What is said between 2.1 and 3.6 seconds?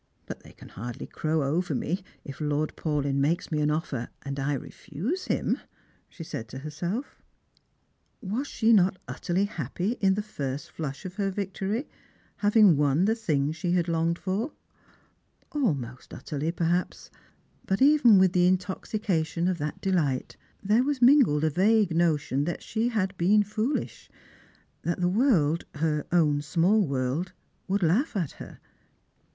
if Lord Paulyn makes